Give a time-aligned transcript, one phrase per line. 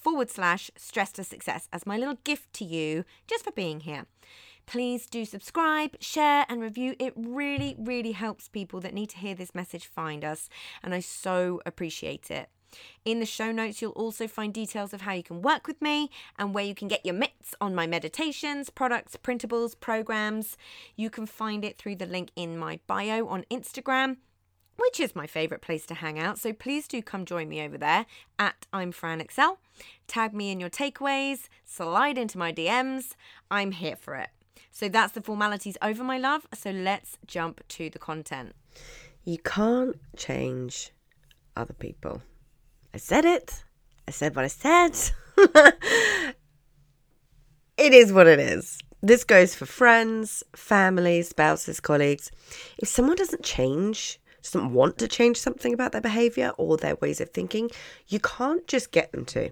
[0.00, 4.06] forward slash stress to success as my little gift to you just for being here.
[4.66, 6.94] Please do subscribe, share, and review.
[6.98, 10.48] It really, really helps people that need to hear this message find us,
[10.82, 12.48] and I so appreciate it.
[13.04, 16.08] In the show notes, you'll also find details of how you can work with me
[16.38, 20.56] and where you can get your mitts on my meditations, products, printables, programs.
[20.94, 24.18] You can find it through the link in my bio on Instagram
[24.80, 26.38] which is my favourite place to hang out.
[26.38, 28.06] So please do come join me over there
[28.38, 29.58] at I'm Fran Excell.
[30.06, 33.14] Tag me in your takeaways, slide into my DMs.
[33.50, 34.30] I'm here for it.
[34.70, 36.46] So that's the formalities over, my love.
[36.54, 38.52] So let's jump to the content.
[39.24, 40.92] You can't change
[41.56, 42.22] other people.
[42.94, 43.62] I said it.
[44.08, 44.96] I said what I said.
[47.76, 48.78] it is what it is.
[49.02, 52.30] This goes for friends, family, spouses, colleagues.
[52.78, 57.20] If someone doesn't change, doesn't want to change something about their behavior or their ways
[57.20, 57.70] of thinking,
[58.08, 59.50] you can't just get them to.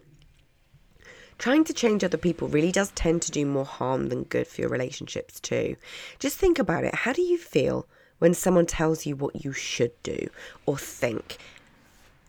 [1.39, 4.61] Trying to change other people really does tend to do more harm than good for
[4.63, 5.77] your relationships, too.
[6.19, 6.95] Just think about it.
[6.95, 7.87] How do you feel
[8.19, 10.29] when someone tells you what you should do
[10.67, 11.39] or think?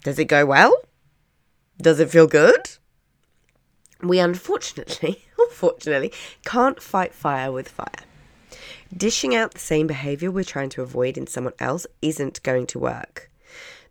[0.04, 0.80] Does it go well?
[1.82, 2.70] Does it feel good?
[4.02, 6.14] We unfortunately, unfortunately,
[6.46, 8.06] can't fight fire with fire.
[8.96, 12.80] Dishing out the same behavior we're trying to avoid in someone else isn't going to
[12.80, 13.30] work.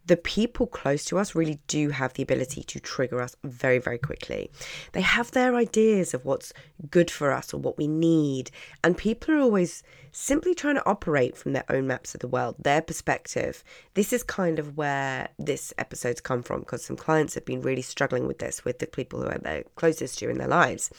[0.09, 3.99] The people close to us really do have the ability to trigger us very, very
[3.99, 4.51] quickly.
[4.93, 6.55] They have their ideas of what's
[6.91, 8.51] good for us or what we need,
[8.83, 12.57] and people are always simply trying to operate from their own maps of the world,
[12.59, 13.63] their perspective.
[13.93, 17.83] This is kind of where this episode's come from because some clients have been really
[17.83, 20.91] struggling with this with the people who are the closest to in their lives.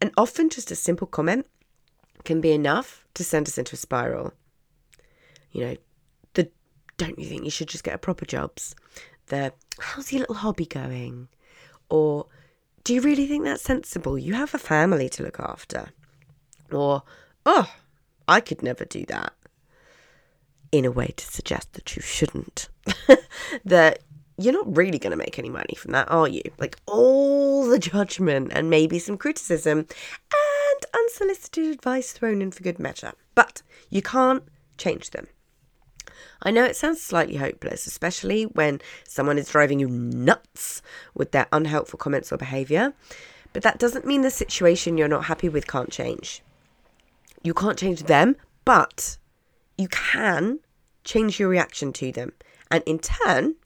[0.00, 1.46] And often just a simple comment
[2.24, 4.32] can be enough to send us into a spiral.
[5.52, 5.76] You know,
[6.34, 6.50] the
[6.96, 8.74] don't you think you should just get a proper jobs?
[9.26, 11.28] The how's your little hobby going?
[11.88, 12.26] Or
[12.84, 14.18] do you really think that's sensible?
[14.18, 15.90] You have a family to look after.
[16.72, 17.02] Or,
[17.44, 17.72] oh,
[18.28, 19.32] I could never do that.
[20.72, 22.68] In a way to suggest that you shouldn't.
[23.64, 23.98] that
[24.38, 26.42] you're not really going to make any money from that, are you?
[26.58, 29.86] Like all the judgment and maybe some criticism
[30.94, 33.12] unsolicited advice thrown in for good measure.
[33.34, 34.44] But you can't
[34.78, 35.26] change them.
[36.42, 40.82] I know it sounds slightly hopeless, especially when someone is driving you nuts
[41.14, 42.94] with their unhelpful comments or behaviour,
[43.52, 46.42] but that doesn't mean the situation you're not happy with can't change.
[47.42, 49.18] You can't change them, but
[49.76, 50.60] you can
[51.04, 52.32] change your reaction to them
[52.70, 53.56] and in turn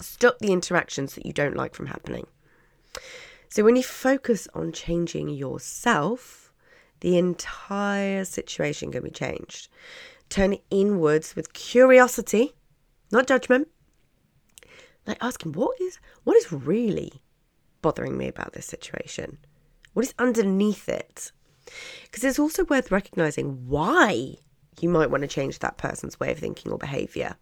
[0.00, 2.26] stop the interactions that you don't like from happening.
[3.52, 6.54] So when you focus on changing yourself,
[7.00, 9.68] the entire situation can be changed.
[10.30, 12.54] Turn inwards with curiosity,
[13.10, 13.68] not judgment.
[15.06, 17.22] Like asking, what is what is really
[17.82, 19.36] bothering me about this situation?
[19.92, 21.30] What is underneath it?
[22.04, 24.36] Because it's also worth recognizing why
[24.80, 27.36] you might want to change that person's way of thinking or behavior.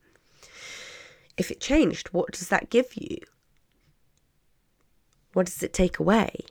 [1.37, 3.19] If it changed, what does that give you?
[5.32, 6.44] What does it take away?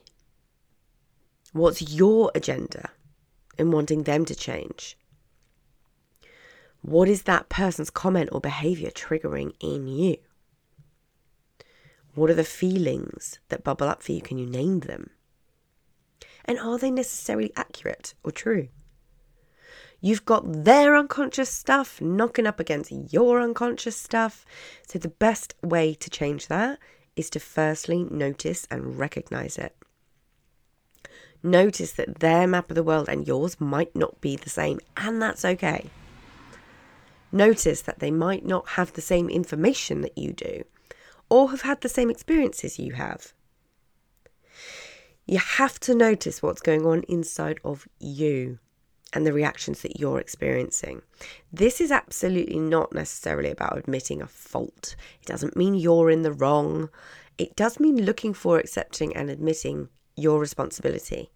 [1.52, 2.90] What's your agenda?
[3.60, 4.96] in wanting them to change?
[6.80, 10.16] What is that person's comment or behavior triggering in you?
[12.14, 14.22] What are the feelings that bubble up for you?
[14.22, 15.10] Can you name them?
[16.46, 18.68] And are they necessarily accurate or true?
[20.00, 24.46] You've got their unconscious stuff knocking up against your unconscious stuff.
[24.88, 26.78] So, the best way to change that
[27.16, 29.76] is to firstly notice and recognize it.
[31.42, 35.20] Notice that their map of the world and yours might not be the same, and
[35.22, 35.90] that's okay.
[37.32, 40.64] Notice that they might not have the same information that you do,
[41.28, 43.32] or have had the same experiences you have.
[45.26, 48.58] You have to notice what's going on inside of you
[49.12, 51.02] and the reactions that you're experiencing.
[51.52, 54.94] This is absolutely not necessarily about admitting a fault.
[55.20, 56.90] It doesn't mean you're in the wrong.
[57.38, 61.30] it does mean looking for, accepting, and admitting your responsibility.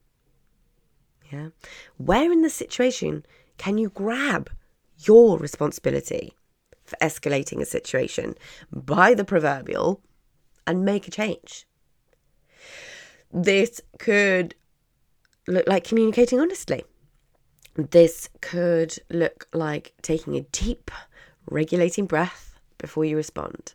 [1.33, 1.49] Yeah.
[1.97, 3.25] Where in the situation
[3.57, 4.51] can you grab
[4.99, 6.35] your responsibility
[6.85, 8.35] for escalating a situation
[8.71, 10.03] by the proverbial
[10.67, 11.67] and make a change?
[13.33, 14.55] This could
[15.49, 16.85] look like communicating honestly.
[17.77, 20.93] This could look like taking a deep,
[21.51, 23.75] regulating breath before you respond.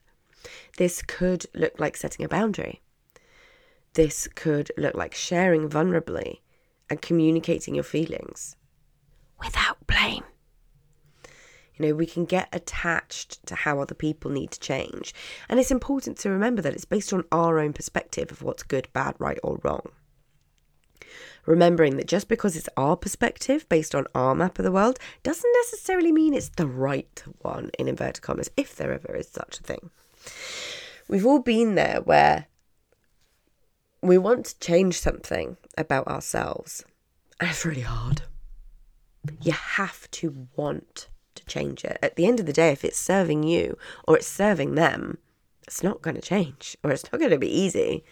[0.78, 2.82] This could look like setting a boundary.
[3.94, 6.40] This could look like sharing vulnerably
[6.90, 8.56] and communicating your feelings
[9.44, 10.24] without blame.
[11.76, 15.14] You know, we can get attached to how other people need to change.
[15.50, 18.88] And it's important to remember that it's based on our own perspective of what's good,
[18.94, 19.92] bad, right, or wrong.
[21.46, 25.52] Remembering that just because it's our perspective based on our map of the world doesn't
[25.64, 29.64] necessarily mean it's the right one, in inverted commas, if there ever is such a
[29.64, 29.90] thing.
[31.08, 32.46] We've all been there where
[34.02, 36.86] we want to change something about ourselves,
[37.40, 38.22] and it's really hard.
[39.42, 41.98] You have to want to change it.
[42.02, 45.18] At the end of the day, if it's serving you or it's serving them,
[45.64, 48.04] it's not going to change or it's not going to be easy.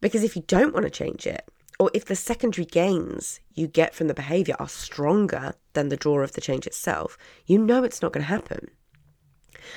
[0.00, 1.48] Because if you don't want to change it,
[1.78, 6.20] or if the secondary gains you get from the behavior are stronger than the draw
[6.20, 7.16] of the change itself,
[7.46, 8.70] you know it's not going to happen.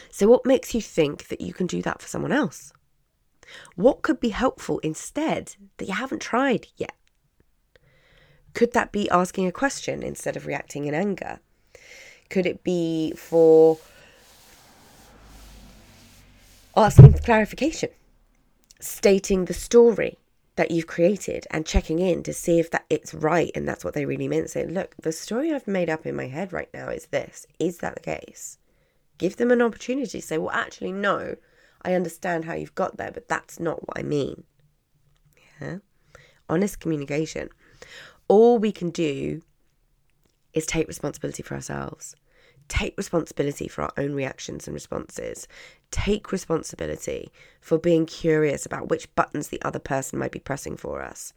[0.09, 2.71] So, what makes you think that you can do that for someone else?
[3.75, 6.95] What could be helpful instead that you haven't tried yet?
[8.53, 11.39] Could that be asking a question instead of reacting in anger?
[12.29, 13.77] Could it be for
[16.75, 17.89] asking for clarification,
[18.81, 20.17] stating the story
[20.55, 23.93] that you've created and checking in to see if that it's right and that's what
[23.93, 24.49] they really meant.
[24.49, 27.47] Saying, look, the story I've made up in my head right now is this.
[27.59, 28.57] Is that the case?
[29.17, 31.35] Give them an opportunity to say, well, actually, no,
[31.83, 34.43] I understand how you've got there, but that's not what I mean.
[35.59, 35.77] Yeah.
[36.49, 37.49] Honest communication.
[38.27, 39.41] All we can do
[40.53, 42.15] is take responsibility for ourselves.
[42.67, 45.47] Take responsibility for our own reactions and responses.
[45.91, 51.01] Take responsibility for being curious about which buttons the other person might be pressing for
[51.01, 51.33] us.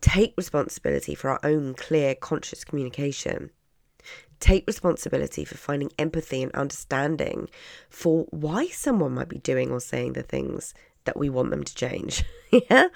[0.00, 3.50] Take responsibility for our own clear, conscious communication.
[4.38, 7.48] Take responsibility for finding empathy and understanding
[7.88, 10.74] for why someone might be doing or saying the things
[11.04, 12.22] that we want them to change.
[12.70, 12.88] yeah?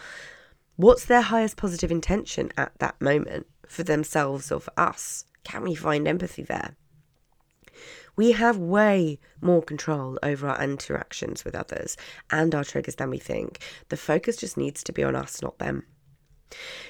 [0.76, 5.24] What's their highest positive intention at that moment for themselves or for us?
[5.44, 6.76] Can we find empathy there?
[8.20, 11.96] We have way more control over our interactions with others
[12.30, 13.60] and our triggers than we think.
[13.88, 15.86] The focus just needs to be on us, not them.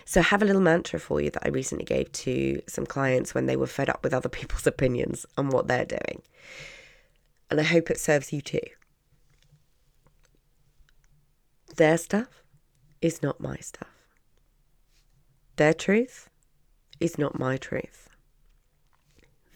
[0.04, 3.32] So, I have a little mantra for you that I recently gave to some clients
[3.32, 6.20] when they were fed up with other people's opinions on what they're doing.
[7.48, 8.66] And I hope it serves you too.
[11.76, 12.42] Their stuff
[13.00, 13.94] is not my stuff.
[15.54, 16.28] Their truth
[16.98, 18.08] is not my truth.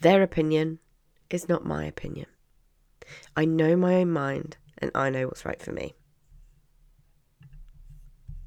[0.03, 0.79] Their opinion
[1.35, 2.27] is not my opinion.
[3.37, 5.95] I know my own mind and I know what's right for me.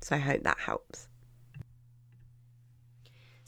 [0.02, 1.08] So I hope that helps.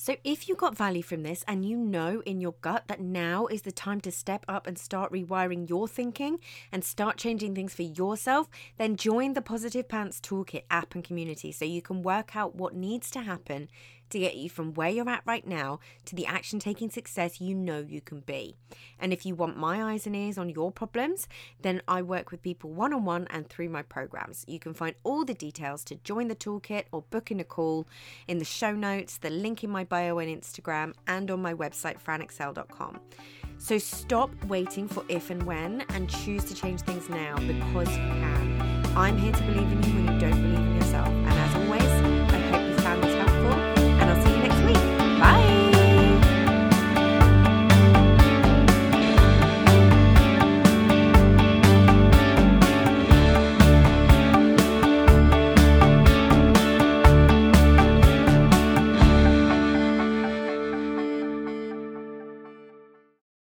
[0.01, 3.47] So, if you got value from this and you know in your gut that now
[3.47, 6.39] is the time to step up and start rewiring your thinking
[6.71, 8.47] and start changing things for yourself,
[8.77, 12.73] then join the Positive Pants Toolkit app and community so you can work out what
[12.73, 13.67] needs to happen
[14.09, 17.55] to get you from where you're at right now to the action taking success you
[17.55, 18.55] know you can be.
[18.99, 21.27] And if you want my eyes and ears on your problems,
[21.61, 24.45] then I work with people one on one and through my programs.
[24.47, 27.87] You can find all the details to join the toolkit or book in a call
[28.27, 32.01] in the show notes, the link in my bio on Instagram, and on my website,
[32.01, 32.99] franexcell.com.
[33.57, 37.97] So stop waiting for if and when and choose to change things now because you
[37.97, 38.93] can.
[38.95, 40.48] I'm here to believe in you